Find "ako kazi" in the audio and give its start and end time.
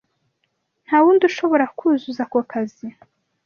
2.25-2.87